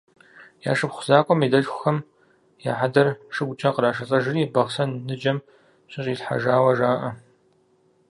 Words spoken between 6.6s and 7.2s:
жаӏэ.